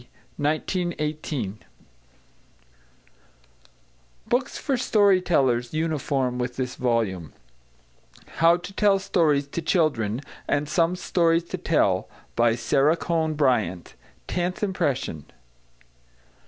[0.37, 1.59] 1918
[4.25, 7.33] =Books for Story Tellers= UNIFORM WITH THIS VOLUME
[8.37, 12.09] =How to Tell Stories to Children= And Some Stories to Tell.
[12.35, 13.93] By SARA CONE BRYANT.
[14.25, 15.27] Tenth Impression.